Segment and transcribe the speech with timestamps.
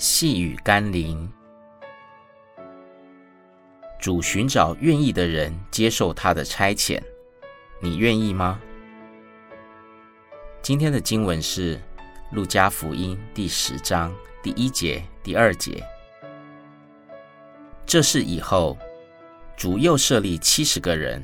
[0.00, 1.30] 细雨甘霖。
[4.00, 6.98] 主寻找愿意的人接受他的差遣，
[7.80, 8.58] 你愿意吗？
[10.62, 11.76] 今天的经文是
[12.32, 14.10] 《路加福音》第十章
[14.42, 15.86] 第一节、第二节。
[17.84, 18.78] 这是以后，
[19.54, 21.22] 主又设立七十个人，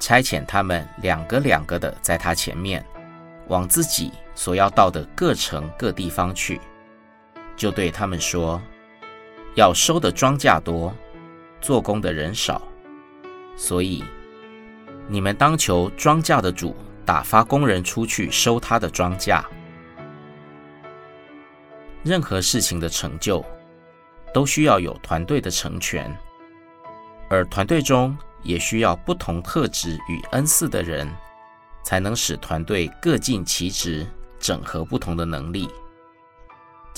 [0.00, 2.84] 差遣他们两个两个的在他前面，
[3.46, 6.60] 往自己所要到的各城各地方去，
[7.56, 8.60] 就对他们说
[9.54, 10.94] ：“要收的庄稼多，
[11.60, 12.62] 做工的人少，
[13.56, 14.02] 所以
[15.08, 16.74] 你们当求庄稼的主。”
[17.06, 19.44] 打发工人出去收他的庄稼。
[22.02, 23.44] 任何事情的成就，
[24.32, 26.10] 都需要有团队的成全，
[27.28, 31.06] 而团队中也需要不同特质与恩赐的人，
[31.82, 34.06] 才能使团队各尽其职，
[34.40, 35.68] 整合不同的能力。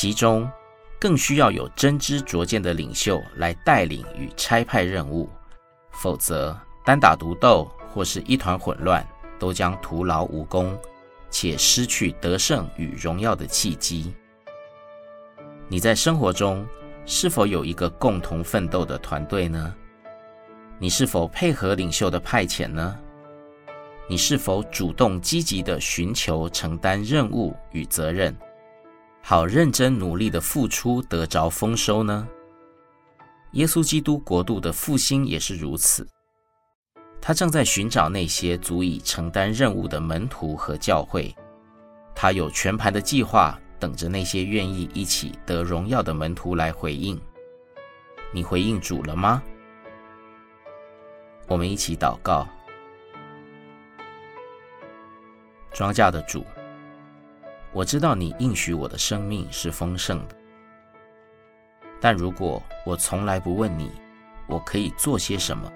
[0.00, 0.50] 其中
[0.98, 5.28] 更需要有真知灼见的领袖来带领与差派任务，
[5.90, 9.06] 否则单打独斗或是一团混乱。
[9.38, 10.74] 都将徒劳无功，
[11.28, 14.14] 且失去得胜与荣耀的契机。
[15.68, 16.66] 你在生活中
[17.04, 19.74] 是否有一个共同奋斗的团队呢？
[20.78, 22.98] 你是否配合领袖的派遣呢？
[24.08, 28.34] 你是否主动积极地寻求承担任务与责任，
[29.30, 32.26] 好认真努力的付出，得着丰收呢？
[33.52, 36.04] 耶稣基督国度的复兴也是如此。
[37.20, 41.32] 他正在寻找那些足以承担任务的门徒和教会，
[42.12, 47.16] 他有全盘的计划，等着那些愿意一起得荣耀的门徒来回应。
[48.32, 49.40] 你回应主了吗？
[51.46, 52.48] 我们一起祷告。
[55.72, 56.44] 庄稼的主，
[57.72, 60.34] 我知道你应许我的生命是丰盛的，
[62.00, 63.92] 但如果我从来不问你，
[64.48, 65.70] 我可以做些什么？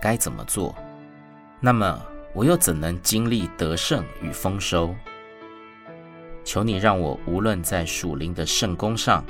[0.00, 0.72] 该怎么做？
[1.58, 2.00] 那么
[2.32, 4.94] 我又怎能经历得胜与丰收？
[6.44, 9.24] 求你让我无论在属灵的圣工上，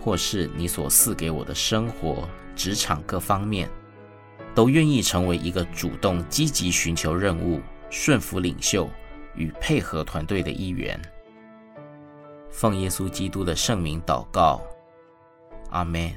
[0.00, 3.68] 或是你所赐给我的生活、职场各方面，
[4.54, 7.60] 都愿意成为一个主动积极寻求任务、
[7.90, 8.88] 顺服领袖
[9.34, 11.00] 与配合团队的一员。
[12.52, 14.60] 奉耶稣基督的圣名祷告，
[15.70, 16.12] 阿门。